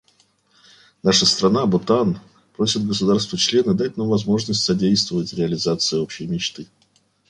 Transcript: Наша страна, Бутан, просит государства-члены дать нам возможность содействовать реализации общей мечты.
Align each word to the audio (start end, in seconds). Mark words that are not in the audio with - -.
Наша 1.03 1.27
страна, 1.27 1.67
Бутан, 1.67 2.19
просит 2.57 2.87
государства-члены 2.87 3.75
дать 3.75 3.97
нам 3.97 4.07
возможность 4.07 4.63
содействовать 4.63 5.31
реализации 5.35 5.97
общей 5.99 6.25
мечты. 6.25 6.65